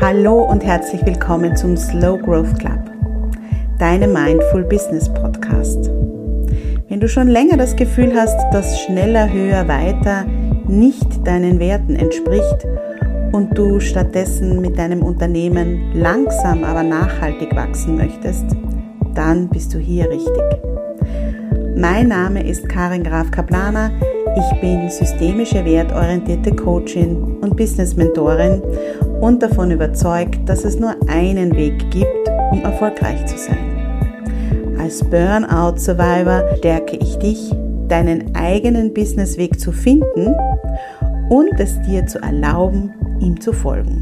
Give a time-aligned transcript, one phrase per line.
[0.00, 2.90] Hallo und herzlich willkommen zum Slow Growth Club,
[3.78, 5.90] deinem Mindful Business Podcast.
[6.88, 10.24] Wenn du schon länger das Gefühl hast, dass schneller, höher, weiter
[10.66, 12.66] nicht deinen Werten entspricht
[13.32, 18.46] und du stattdessen mit deinem Unternehmen langsam, aber nachhaltig wachsen möchtest,
[19.14, 20.42] dann bist du hier richtig.
[21.76, 23.90] Mein Name ist Karin Graf Kaplaner.
[24.34, 28.62] Ich bin systemische wertorientierte Coachin und Business Mentorin
[29.20, 34.76] und davon überzeugt, dass es nur einen Weg gibt, um erfolgreich zu sein.
[34.78, 37.52] Als Burnout Survivor stärke ich dich,
[37.88, 40.34] deinen eigenen Businessweg zu finden
[41.28, 44.00] und es dir zu erlauben, ihm zu folgen.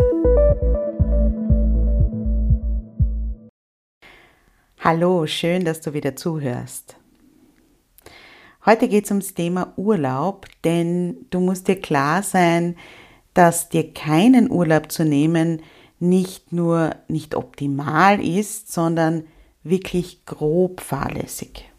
[4.80, 6.96] Hallo, schön, dass du wieder zuhörst.
[8.64, 12.76] Heute geht es ums Thema Urlaub, denn du musst dir klar sein,
[13.38, 15.62] dass dir keinen Urlaub zu nehmen
[16.00, 19.22] nicht nur nicht optimal ist, sondern
[19.62, 21.70] wirklich grob fahrlässig.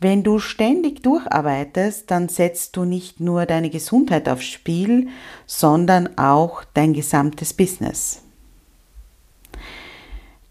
[0.00, 5.08] Wenn du ständig durcharbeitest, dann setzt du nicht nur deine Gesundheit aufs Spiel,
[5.44, 8.22] sondern auch dein gesamtes Business.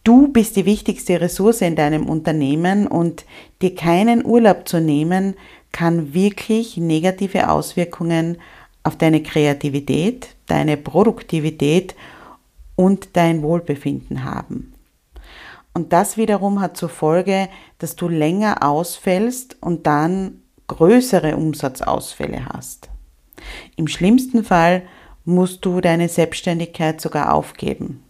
[0.04, 3.26] Du bist die wichtigste Ressource in deinem Unternehmen und
[3.64, 5.34] dir keinen Urlaub zu nehmen,
[5.72, 8.38] kann wirklich negative Auswirkungen
[8.88, 11.94] auf deine Kreativität, deine Produktivität
[12.78, 14.74] und dein Wohlbefinden haben.
[15.74, 22.90] Und das wiederum hat zur Folge, dass du länger ausfällst und dann größere Umsatzausfälle hast.
[23.76, 24.84] Im schlimmsten Fall
[25.26, 28.02] musst du deine Selbstständigkeit sogar aufgeben.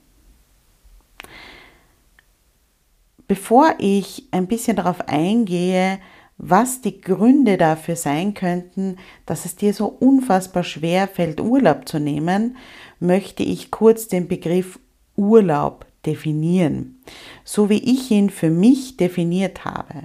[3.27, 5.99] Bevor ich ein bisschen darauf eingehe,
[6.37, 11.99] was die Gründe dafür sein könnten, dass es dir so unfassbar schwer fällt, Urlaub zu
[11.99, 12.57] nehmen,
[12.99, 14.79] möchte ich kurz den Begriff
[15.15, 17.01] Urlaub definieren,
[17.43, 20.03] so wie ich ihn für mich definiert habe.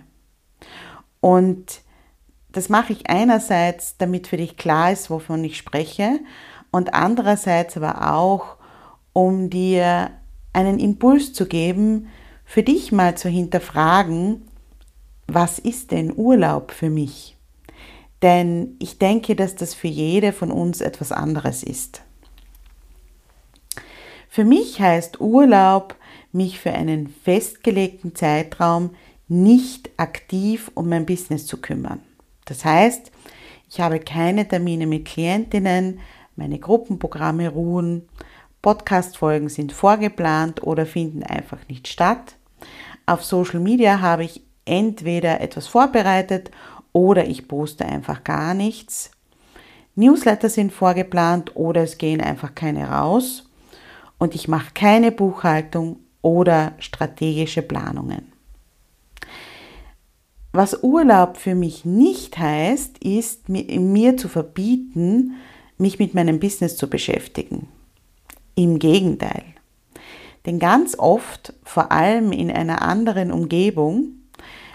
[1.20, 1.82] Und
[2.50, 6.20] das mache ich einerseits, damit für dich klar ist, wovon ich spreche,
[6.70, 8.56] und andererseits aber auch,
[9.12, 10.10] um dir
[10.54, 12.08] einen Impuls zu geben,
[12.44, 14.48] für dich mal zu hinterfragen,
[15.26, 17.36] was ist denn Urlaub für mich?
[18.22, 22.02] Denn ich denke, dass das für jede von uns etwas anderes ist.
[24.28, 25.96] Für mich heißt Urlaub,
[26.32, 28.90] mich für einen festgelegten Zeitraum
[29.28, 32.00] nicht aktiv um mein Business zu kümmern.
[32.44, 33.10] Das heißt,
[33.68, 36.00] ich habe keine Termine mit Klientinnen,
[36.36, 38.08] meine Gruppenprogramme ruhen,
[38.62, 42.36] Podcast-Folgen sind vorgeplant oder finden einfach nicht statt.
[43.06, 46.50] Auf Social Media habe ich entweder etwas vorbereitet
[46.92, 49.10] oder ich poste einfach gar nichts.
[49.94, 53.48] Newsletter sind vorgeplant oder es gehen einfach keine raus
[54.18, 58.32] und ich mache keine Buchhaltung oder strategische Planungen.
[60.52, 65.34] Was Urlaub für mich nicht heißt, ist mir zu verbieten,
[65.78, 67.68] mich mit meinem Business zu beschäftigen.
[68.54, 69.44] Im Gegenteil.
[70.44, 74.21] Denn ganz oft, vor allem in einer anderen Umgebung,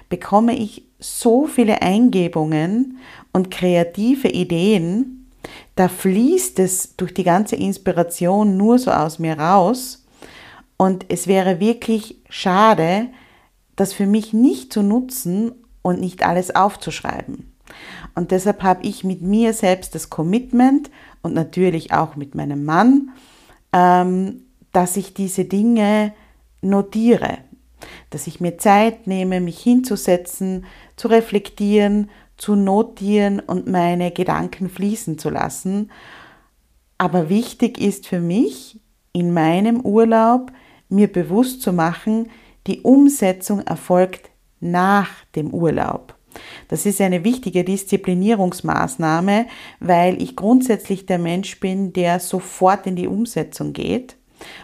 [0.09, 2.97] bekomme ich so viele Eingebungen
[3.33, 5.29] und kreative Ideen,
[5.75, 10.05] da fließt es durch die ganze Inspiration nur so aus mir raus.
[10.77, 13.07] Und es wäre wirklich schade,
[13.75, 15.51] das für mich nicht zu nutzen
[15.81, 17.53] und nicht alles aufzuschreiben.
[18.15, 20.89] Und deshalb habe ich mit mir selbst das Commitment
[21.21, 23.11] und natürlich auch mit meinem Mann,
[23.73, 26.13] ähm, dass ich diese Dinge
[26.61, 27.37] notiere
[28.09, 30.65] dass ich mir Zeit nehme, mich hinzusetzen,
[30.95, 35.91] zu reflektieren, zu notieren und meine Gedanken fließen zu lassen.
[36.97, 38.79] Aber wichtig ist für mich
[39.13, 40.51] in meinem Urlaub,
[40.89, 42.29] mir bewusst zu machen,
[42.67, 44.29] die Umsetzung erfolgt
[44.59, 46.15] nach dem Urlaub.
[46.67, 49.47] Das ist eine wichtige Disziplinierungsmaßnahme,
[49.79, 54.16] weil ich grundsätzlich der Mensch bin, der sofort in die Umsetzung geht.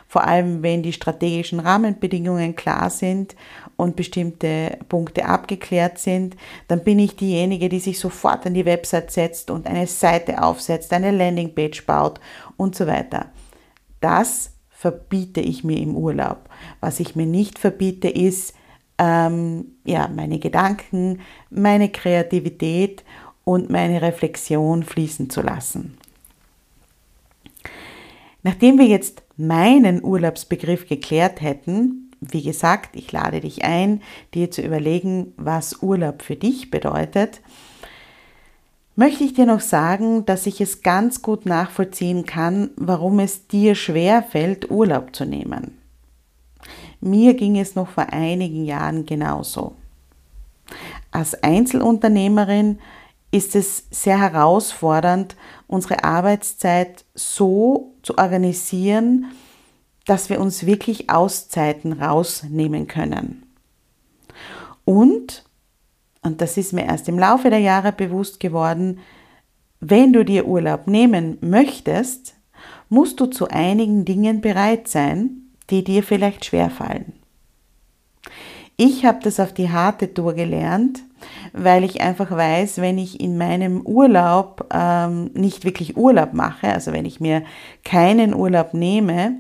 [0.07, 3.35] Vor allem, wenn die strategischen Rahmenbedingungen klar sind
[3.75, 6.35] und bestimmte Punkte abgeklärt sind,
[6.67, 10.93] dann bin ich diejenige, die sich sofort an die Website setzt und eine Seite aufsetzt,
[10.93, 12.19] eine Landingpage baut
[12.57, 13.27] und so weiter.
[13.99, 16.49] Das verbiete ich mir im Urlaub.
[16.81, 18.53] Was ich mir nicht verbiete, ist
[18.97, 23.03] ähm, ja, meine Gedanken, meine Kreativität
[23.43, 25.97] und meine Reflexion fließen zu lassen.
[28.43, 34.01] Nachdem wir jetzt meinen Urlaubsbegriff geklärt hätten, wie gesagt, ich lade dich ein,
[34.33, 37.41] dir zu überlegen, was Urlaub für dich bedeutet,
[38.95, 43.75] möchte ich dir noch sagen, dass ich es ganz gut nachvollziehen kann, warum es dir
[43.75, 45.77] schwer fällt, Urlaub zu nehmen.
[47.01, 49.74] Mir ging es noch vor einigen Jahren genauso.
[51.12, 52.79] Als Einzelunternehmerin
[53.33, 55.35] ist es sehr herausfordernd,
[55.65, 59.25] unsere Arbeitszeit so zu organisieren,
[60.06, 63.44] dass wir uns wirklich Auszeiten rausnehmen können.
[64.85, 65.45] Und,
[66.21, 69.00] und das ist mir erst im Laufe der Jahre bewusst geworden,
[69.79, 72.36] wenn du dir Urlaub nehmen möchtest,
[72.89, 77.13] musst du zu einigen Dingen bereit sein, die dir vielleicht schwerfallen.
[78.77, 81.03] Ich habe das auf die harte Tour gelernt,
[81.53, 86.91] weil ich einfach weiß, wenn ich in meinem Urlaub ähm, nicht wirklich Urlaub mache, also
[86.91, 87.43] wenn ich mir
[87.83, 89.35] keinen Urlaub nehme,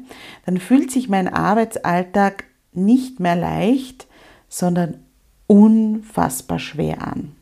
[0.45, 4.07] dann fühlt sich mein Arbeitsalltag nicht mehr leicht,
[4.49, 4.99] sondern
[5.47, 7.35] unfassbar schwer an.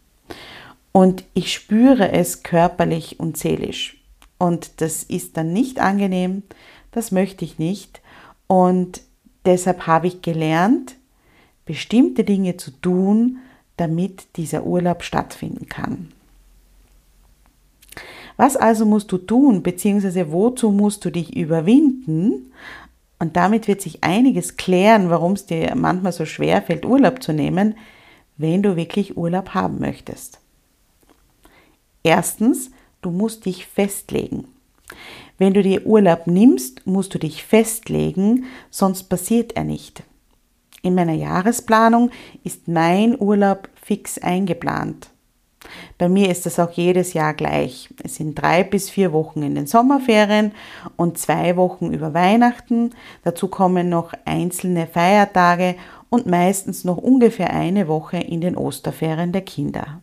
[0.92, 3.98] Und ich spüre es körperlich und seelisch.
[4.38, 6.44] Und das ist dann nicht angenehm,
[6.92, 8.02] das möchte ich nicht.
[8.48, 9.02] Und
[9.46, 10.96] deshalb habe ich gelernt,
[11.66, 13.38] bestimmte Dinge zu tun,
[13.82, 16.12] damit dieser Urlaub stattfinden kann.
[18.38, 22.52] Was also musst du tun, beziehungsweise wozu musst du dich überwinden?
[23.18, 27.34] Und damit wird sich einiges klären, warum es dir manchmal so schwer fällt, Urlaub zu
[27.34, 27.76] nehmen,
[28.38, 30.40] wenn du wirklich Urlaub haben möchtest.
[32.04, 32.70] Erstens,
[33.02, 34.46] du musst dich festlegen.
[35.40, 40.04] Wenn du dir Urlaub nimmst, musst du dich festlegen, sonst passiert er nicht.
[40.82, 42.10] In meiner Jahresplanung
[42.44, 45.12] ist mein Urlaub fix eingeplant.
[46.00, 47.90] Bei mir ist das auch jedes Jahr gleich.
[48.04, 50.54] Es sind drei bis vier Wochen in den Sommerferien
[50.98, 52.92] und zwei Wochen über Weihnachten.
[53.24, 55.76] Dazu kommen noch einzelne Feiertage
[56.10, 60.02] und meistens noch ungefähr eine Woche in den Osterferien der Kinder.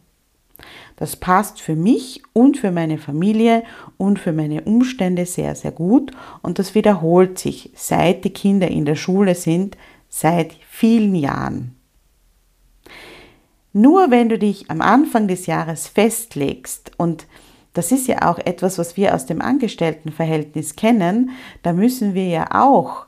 [0.97, 3.63] Das passt für mich und für meine Familie
[3.97, 6.11] und für meine Umstände sehr, sehr gut
[6.43, 9.77] und das wiederholt sich, seit die Kinder in der Schule sind,
[10.09, 11.77] seit vielen Jahren.
[13.73, 17.27] Nur wenn du dich am Anfang des Jahres festlegst und
[17.75, 21.31] das ist ja auch etwas, was wir aus dem Angestelltenverhältnis kennen,
[21.63, 23.07] da müssen wir ja auch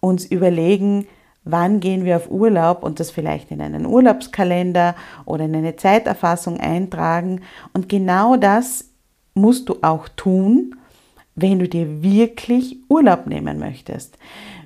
[0.00, 1.06] uns überlegen,
[1.44, 4.94] wann gehen wir auf Urlaub und das vielleicht in einen Urlaubskalender
[5.24, 7.40] oder in eine Zeiterfassung eintragen.
[7.72, 8.90] Und genau das
[9.34, 10.76] musst du auch tun,
[11.34, 14.18] wenn du dir wirklich Urlaub nehmen möchtest.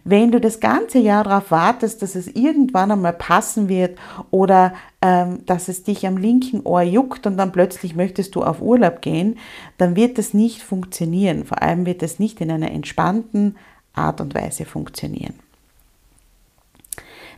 [0.09, 3.99] Wenn du das ganze Jahr darauf wartest, dass es irgendwann einmal passen wird
[4.31, 4.73] oder
[5.03, 9.03] ähm, dass es dich am linken Ohr juckt und dann plötzlich möchtest du auf Urlaub
[9.03, 9.37] gehen,
[9.79, 11.45] dann wird das nicht funktionieren.
[11.45, 13.57] Vor allem wird es nicht in einer entspannten
[13.95, 15.35] Art und Weise funktionieren.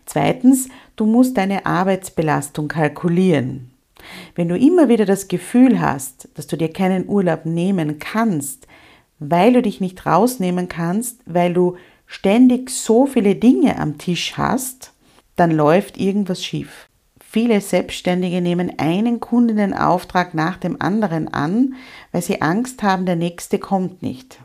[0.05, 3.71] Zweitens, du musst deine Arbeitsbelastung kalkulieren.
[4.35, 8.67] Wenn du immer wieder das Gefühl hast, dass du dir keinen Urlaub nehmen kannst,
[9.21, 11.79] weil du dich nicht rausnehmen kannst, weil du
[12.09, 14.93] ständig so viele Dinge am Tisch hast,
[15.37, 16.89] dann läuft irgendwas schief.
[17.21, 21.75] Viele Selbstständige nehmen einen Kundenauftrag nach dem anderen an,
[22.11, 24.41] weil sie Angst haben, der nächste kommt nicht.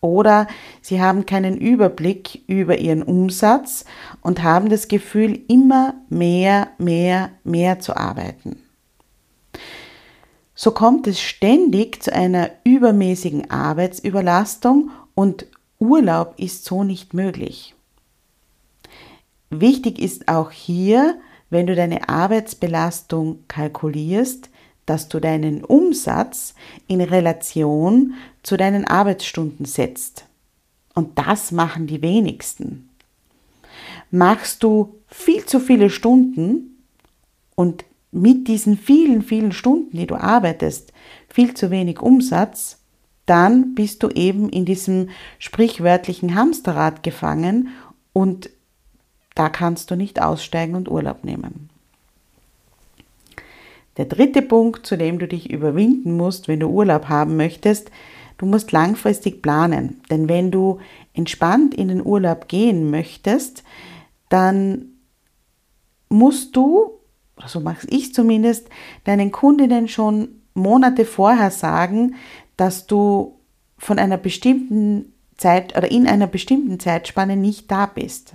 [0.00, 0.46] Oder
[0.80, 3.84] sie haben keinen Überblick über ihren Umsatz
[4.20, 8.62] und haben das Gefühl, immer mehr, mehr, mehr zu arbeiten.
[10.54, 15.46] So kommt es ständig zu einer übermäßigen Arbeitsüberlastung und
[15.82, 17.74] Urlaub ist so nicht möglich.
[19.50, 21.18] Wichtig ist auch hier,
[21.50, 24.48] wenn du deine Arbeitsbelastung kalkulierst,
[24.86, 26.54] dass du deinen Umsatz
[26.86, 30.24] in Relation zu deinen Arbeitsstunden setzt.
[30.94, 32.88] Und das machen die wenigsten.
[34.12, 36.84] Machst du viel zu viele Stunden
[37.56, 40.92] und mit diesen vielen, vielen Stunden, die du arbeitest,
[41.28, 42.78] viel zu wenig Umsatz,
[43.32, 45.08] dann bist du eben in diesem
[45.38, 47.68] sprichwörtlichen Hamsterrad gefangen
[48.12, 48.50] und
[49.34, 51.70] da kannst du nicht aussteigen und Urlaub nehmen.
[53.96, 57.90] Der dritte Punkt, zu dem du dich überwinden musst, wenn du Urlaub haben möchtest,
[58.36, 60.02] du musst langfristig planen.
[60.10, 60.80] Denn wenn du
[61.14, 63.64] entspannt in den Urlaub gehen möchtest,
[64.28, 64.88] dann
[66.10, 66.98] musst du,
[67.46, 68.68] so mache ich zumindest,
[69.04, 72.16] deinen Kundinnen schon Monate vorher sagen,
[72.56, 73.38] dass du
[73.78, 78.34] von einer bestimmten Zeit oder in einer bestimmten Zeitspanne nicht da bist.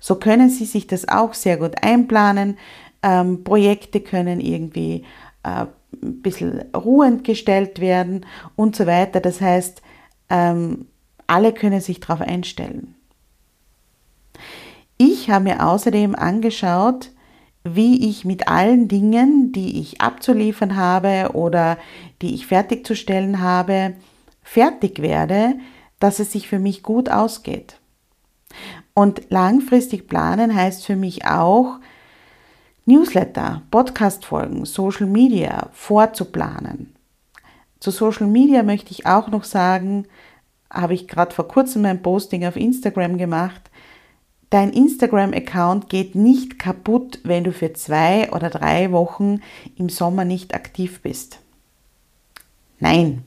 [0.00, 2.58] So können Sie sich das auch sehr gut einplanen.
[3.02, 5.04] Ähm, Projekte können irgendwie
[5.42, 5.66] äh,
[6.02, 8.26] ein bisschen ruhend gestellt werden
[8.56, 9.20] und so weiter.
[9.20, 9.82] Das heißt,
[10.28, 10.86] ähm,
[11.26, 12.94] alle können sich darauf einstellen.
[14.98, 17.10] Ich habe mir außerdem angeschaut,
[17.64, 21.78] wie ich mit allen Dingen, die ich abzuliefern habe oder
[22.20, 23.94] die ich fertigzustellen habe,
[24.42, 25.54] fertig werde,
[26.00, 27.78] dass es sich für mich gut ausgeht.
[28.94, 31.78] Und langfristig planen heißt für mich auch,
[32.84, 36.96] Newsletter, Podcast-Folgen, Social Media vorzuplanen.
[37.78, 40.06] Zu Social Media möchte ich auch noch sagen,
[40.68, 43.70] habe ich gerade vor kurzem ein Posting auf Instagram gemacht.
[44.52, 49.40] Dein Instagram-Account geht nicht kaputt, wenn du für zwei oder drei Wochen
[49.78, 51.38] im Sommer nicht aktiv bist.
[52.78, 53.22] Nein.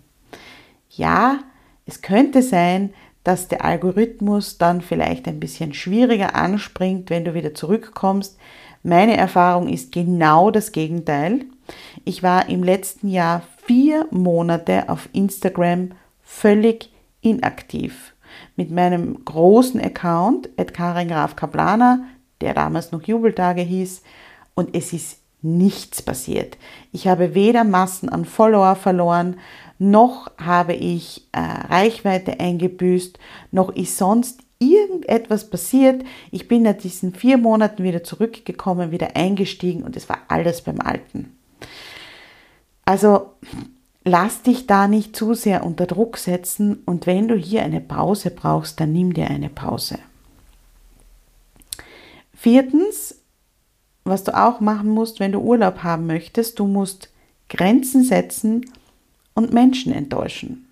[0.92, 1.40] Ja,
[1.88, 7.56] es könnte sein, dass der Algorithmus dann vielleicht ein bisschen schwieriger anspringt, wenn du wieder
[7.56, 8.38] zurückkommst.
[8.84, 11.46] Meine Erfahrung ist genau das Gegenteil.
[12.04, 16.92] Ich war im letzten Jahr vier Monate auf Instagram völlig
[17.22, 18.14] inaktiv.
[18.56, 22.06] Mit meinem großen Account, Karin Graf Kaplana,
[22.42, 24.02] der damals noch Jubeltage hieß,
[24.56, 26.58] und es ist nichts passiert.
[26.92, 29.38] Ich habe weder Massen an Follower verloren,
[29.78, 33.20] noch habe ich äh, Reichweite eingebüßt,
[33.52, 36.04] noch ist sonst irgendetwas passiert.
[36.32, 40.80] Ich bin nach diesen vier Monaten wieder zurückgekommen, wieder eingestiegen und es war alles beim
[40.80, 41.38] Alten.
[42.86, 43.34] Also
[44.06, 48.30] lass dich da nicht zu sehr unter Druck setzen und wenn du hier eine Pause
[48.30, 49.98] brauchst, dann nimm dir eine Pause.
[52.34, 53.16] Viertens,
[54.04, 57.10] was du auch machen musst, wenn du Urlaub haben möchtest, du musst
[57.50, 58.70] Grenzen setzen
[59.34, 60.68] und Menschen enttäuschen.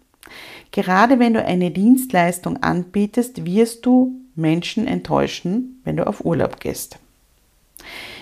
[0.71, 6.99] Gerade wenn du eine Dienstleistung anbietest, wirst du Menschen enttäuschen, wenn du auf Urlaub gehst.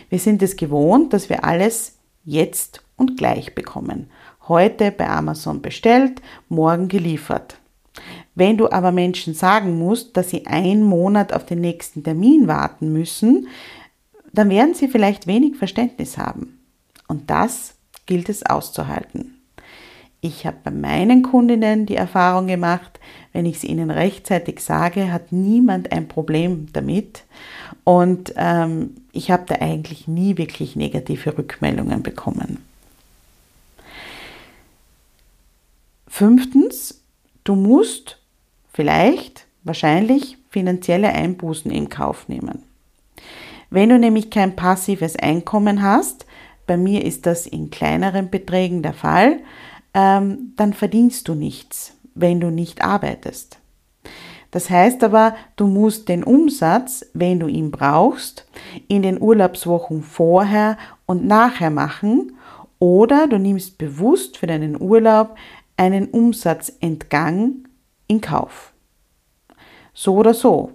[0.10, 4.10] Wir sind es gewohnt, dass wir alles jetzt und gleich bekommen
[4.48, 7.58] heute bei Amazon bestellt, morgen geliefert.
[8.36, 12.94] Wenn du aber Menschen sagen musst, dass sie einen Monat auf den nächsten Termin warten
[12.94, 13.48] müssen,
[14.34, 16.60] dann werden sie vielleicht wenig Verständnis haben.
[17.08, 19.42] Und das gilt es auszuhalten.
[20.22, 23.00] Ich habe bei meinen Kundinnen die Erfahrung gemacht,
[23.34, 27.24] wenn ich es ihnen rechtzeitig sage, hat niemand ein Problem damit.
[27.84, 32.60] Und ähm, ich habe da eigentlich nie wirklich negative Rückmeldungen bekommen.
[36.22, 37.02] Fünftens,
[37.46, 38.20] du musst
[38.72, 42.62] vielleicht, wahrscheinlich finanzielle Einbußen in Kauf nehmen.
[43.72, 46.28] Wenn du nämlich kein passives Einkommen hast,
[46.68, 49.40] bei mir ist das in kleineren Beträgen der Fall,
[49.96, 53.58] ähm, dann verdienst du nichts, wenn du nicht arbeitest.
[54.52, 58.46] Das heißt aber, du musst den Umsatz, wenn du ihn brauchst,
[58.88, 62.34] in den Urlaubswochen vorher und nachher machen
[62.78, 65.36] oder du nimmst bewusst für deinen Urlaub
[65.82, 67.68] einen Umsatzentgang
[68.06, 68.72] in Kauf.
[69.96, 70.74] So oder so.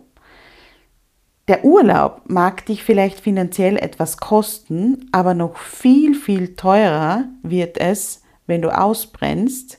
[1.47, 8.23] Der Urlaub mag dich vielleicht finanziell etwas kosten, aber noch viel, viel teurer wird es,
[8.49, 9.79] wenn du ausbrennst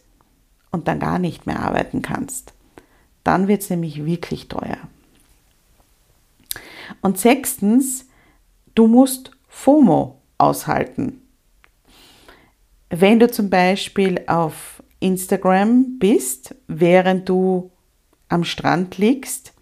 [0.71, 2.53] und dann gar nicht mehr arbeiten kannst.
[3.25, 4.77] Dann wird es nämlich wirklich teuer.
[7.01, 8.07] Und sechstens,
[8.75, 11.21] du musst FOMO aushalten.
[12.89, 17.71] Wenn du zum Beispiel auf Instagram bist, während du
[18.29, 19.53] am Strand liegst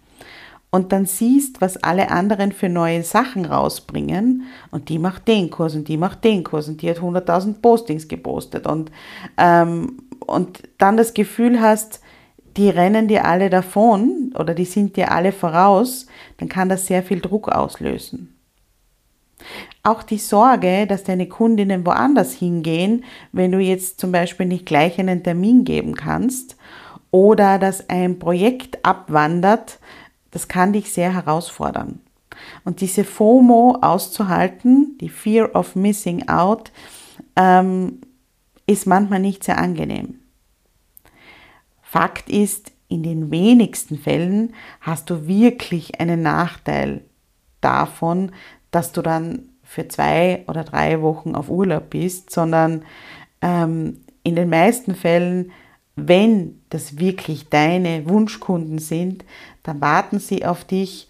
[0.70, 5.74] und dann siehst, was alle anderen für neue Sachen rausbringen und die macht den Kurs
[5.74, 8.90] und die macht den Kurs und die hat 100.000 Postings gepostet und,
[9.38, 12.00] ähm, und dann das Gefühl hast,
[12.56, 16.06] die rennen dir alle davon oder die sind dir alle voraus,
[16.38, 18.35] dann kann das sehr viel Druck auslösen.
[19.82, 24.98] Auch die Sorge, dass deine Kundinnen woanders hingehen, wenn du jetzt zum Beispiel nicht gleich
[24.98, 26.56] einen Termin geben kannst
[27.10, 29.78] oder dass ein Projekt abwandert,
[30.30, 32.00] das kann dich sehr herausfordern.
[32.64, 36.72] Und diese FOMO auszuhalten, die Fear of Missing Out,
[37.36, 38.00] ähm,
[38.66, 40.20] ist manchmal nicht sehr angenehm.
[41.82, 47.02] Fakt ist, in den wenigsten Fällen hast du wirklich einen Nachteil
[47.60, 48.32] davon,
[48.76, 52.82] dass du dann für zwei oder drei Wochen auf Urlaub bist, sondern
[53.40, 55.50] ähm, in den meisten Fällen,
[55.94, 59.24] wenn das wirklich deine Wunschkunden sind,
[59.62, 61.08] dann warten sie auf dich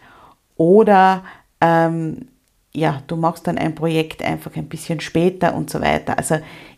[0.55, 1.25] oder
[1.61, 2.29] ähm,
[2.73, 6.19] ja, du machst dann ein Projekt einfach ein bisschen später und so weiter.
[6.19, 6.37] Also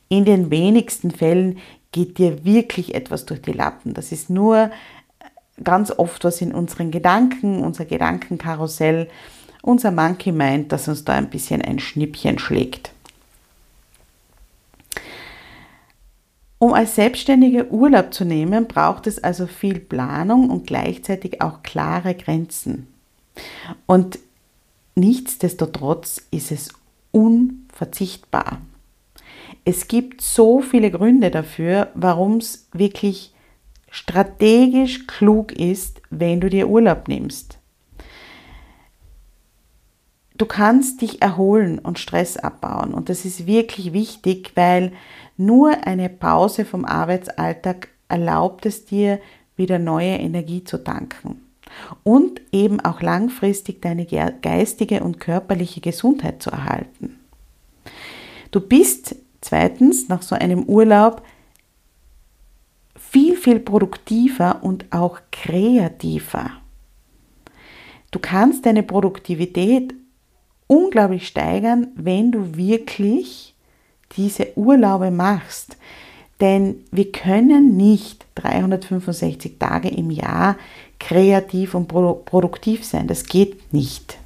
[0.09, 1.59] in den wenigsten Fällen
[1.92, 3.92] geht dir wirklich etwas durch die Lappen.
[3.92, 4.71] Das ist nur
[5.62, 9.09] ganz oft was in unseren Gedanken, unser Gedankenkarussell,
[9.68, 12.90] unser Monkey meint, dass uns da ein bisschen ein Schnippchen schlägt.
[16.58, 22.14] Um als Selbstständige Urlaub zu nehmen, braucht es also viel Planung und gleichzeitig auch klare
[22.14, 22.88] Grenzen.
[23.87, 24.18] Und
[24.96, 26.70] nichtsdestotrotz ist es
[27.12, 28.60] unverzichtbar.
[29.64, 33.32] Es gibt so viele Gründe dafür, warum es wirklich
[33.90, 37.58] strategisch klug ist, wenn du dir Urlaub nimmst.
[40.38, 44.92] Du kannst dich erholen und Stress abbauen und das ist wirklich wichtig, weil
[45.37, 49.21] nur eine Pause vom Arbeitsalltag erlaubt es dir,
[49.57, 51.42] wieder neue Energie zu tanken
[52.04, 57.18] und eben auch langfristig deine geistige und körperliche Gesundheit zu erhalten.
[58.52, 61.23] Du bist zweitens nach so einem Urlaub
[62.97, 66.52] viel, viel produktiver und auch kreativer.
[68.12, 69.95] Du kannst deine Produktivität
[70.68, 73.54] unglaublich steigern, wenn du wirklich
[74.16, 75.76] diese Urlaube machst.
[76.40, 80.56] Denn wir können nicht 365 Tage im Jahr
[81.00, 83.08] kreativ und produktiv sein.
[83.08, 84.18] Das geht nicht.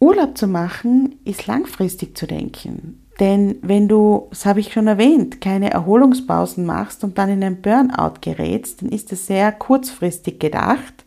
[0.00, 3.06] Urlaub zu machen ist langfristig zu denken.
[3.20, 7.62] Denn wenn du, das habe ich schon erwähnt, keine Erholungspausen machst und dann in einen
[7.62, 11.04] Burnout gerätst, dann ist das sehr kurzfristig gedacht.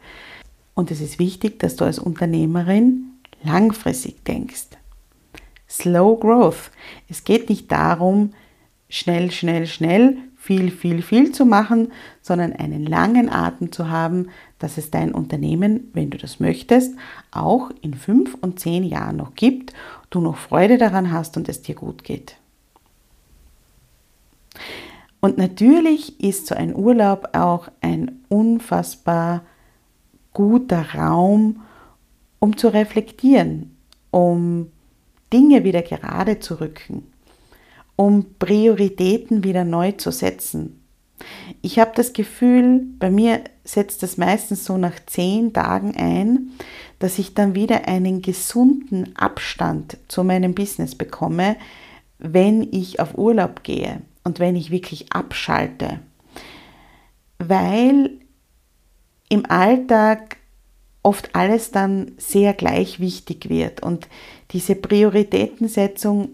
[0.75, 3.13] Und es ist wichtig, dass du als Unternehmerin
[3.43, 4.67] langfristig denkst.
[5.67, 6.69] Slow Growth.
[7.09, 8.33] Es geht nicht darum,
[8.89, 11.91] schnell, schnell, schnell viel, viel, viel zu machen,
[12.21, 14.29] sondern einen langen Atem zu haben,
[14.59, 16.95] dass es dein Unternehmen, wenn du das möchtest,
[17.31, 19.73] auch in fünf und zehn Jahren noch gibt,
[20.11, 22.37] du noch Freude daran hast und es dir gut geht.
[25.19, 29.41] Und natürlich ist so ein Urlaub auch ein unfassbar
[30.35, 31.63] guter Raum,
[32.39, 33.75] um zu reflektieren,
[34.11, 34.69] um
[35.33, 37.07] Dinge wieder gerade zu rücken,
[37.95, 40.81] um Prioritäten wieder neu zu setzen.
[41.61, 46.51] Ich habe das Gefühl, bei mir setzt das meistens so nach zehn Tagen ein,
[46.99, 51.55] dass ich dann wieder einen gesunden Abstand zu meinem Business bekomme,
[52.19, 56.01] wenn ich auf Urlaub gehe und wenn ich wirklich abschalte.
[57.39, 58.11] Weil
[59.29, 60.37] im Alltag
[61.03, 64.07] oft alles dann sehr gleich wichtig wird und
[64.51, 66.29] diese Prioritätensetzung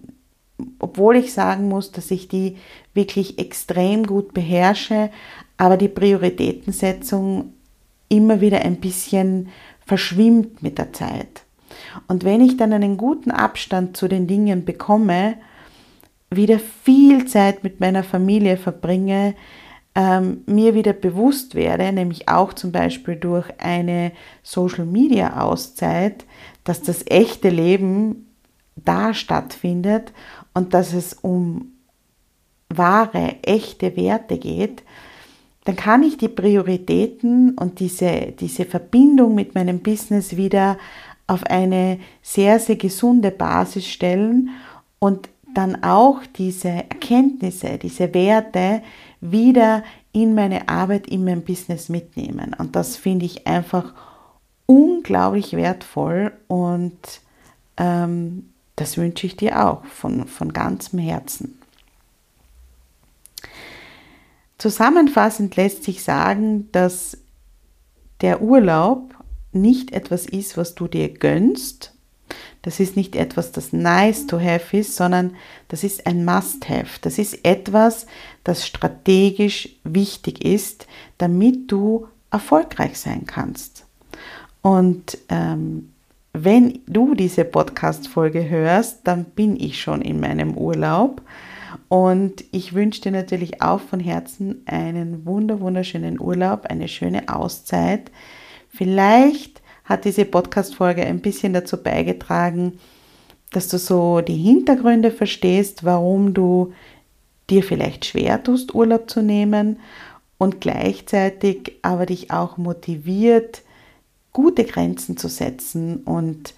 [0.80, 2.58] obwohl ich sagen muss, dass ich die
[2.94, 5.10] wirklich extrem gut beherrsche,
[5.58, 7.54] aber die Prioritätensetzung
[8.10, 9.50] immer wieder ein bisschen
[9.86, 11.44] verschwimmt mit der Zeit.
[12.08, 15.36] Und wenn ich dann einen guten Abstand zu den Dingen bekomme,
[16.30, 19.36] wieder viel Zeit mit meiner Familie verbringe,
[19.96, 24.12] ähm, mir wieder bewusst werde, nämlich auch zum Beispiel durch eine
[24.44, 26.26] Social-Media-Auszeit,
[26.64, 28.28] dass das echte Leben
[28.76, 30.14] da stattfindet
[30.54, 31.74] und dass es um
[32.70, 34.84] wahre, echte Werte geht,
[35.66, 40.78] dann kann ich die Prioritäten und diese, diese Verbindung mit meinem Business wieder
[41.28, 44.50] auf eine sehr, sehr gesunde Basis stellen
[45.00, 48.82] und dann auch diese Erkenntnisse, diese Werte
[49.22, 52.56] wieder in meine Arbeit, in mein Business mitnehmen.
[52.58, 53.94] Und das finde ich einfach
[54.66, 56.98] unglaublich wertvoll und
[57.78, 61.60] ähm, das wünsche ich dir auch von, von ganzem Herzen.
[64.58, 67.18] Zusammenfassend lässt sich sagen, dass
[68.22, 69.16] der Urlaub
[69.52, 71.94] nicht etwas ist, was du dir gönnst.
[72.62, 75.36] Das ist nicht etwas, das nice to have ist, sondern
[75.68, 77.00] das ist ein Must-have.
[77.02, 78.06] Das ist etwas,
[78.44, 83.86] das strategisch wichtig ist, damit du erfolgreich sein kannst.
[84.62, 85.92] Und ähm,
[86.34, 91.22] wenn du diese Podcast-Folge hörst, dann bin ich schon in meinem Urlaub.
[91.90, 98.12] Und ich wünsche dir natürlich auch von Herzen einen wunder wunderschönen Urlaub, eine schöne Auszeit.
[98.70, 99.61] Vielleicht
[99.92, 102.80] hat diese Podcast-Folge ein bisschen dazu beigetragen,
[103.52, 106.74] dass du so die Hintergründe verstehst, warum du
[107.50, 109.80] dir vielleicht schwer tust, Urlaub zu nehmen
[110.38, 113.62] und gleichzeitig aber dich auch motiviert,
[114.34, 116.54] gute Grenzen zu setzen und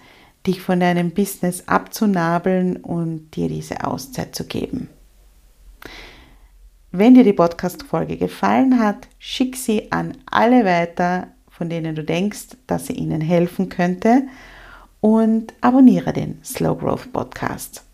[0.46, 4.88] dich von deinem Business abzunabeln und dir diese Auszeit zu geben.
[6.92, 12.56] Wenn dir die Podcast-Folge gefallen hat, schick sie an alle weiter, von denen du denkst,
[12.66, 14.24] dass sie ihnen helfen könnte
[15.00, 17.84] und abonniere den Slow Growth Podcast.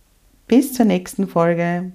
[0.46, 1.92] Bis zur nächsten Folge.